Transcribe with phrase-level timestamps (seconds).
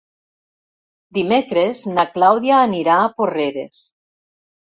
[1.17, 3.83] Dimecres na Clàudia anirà a Porreres.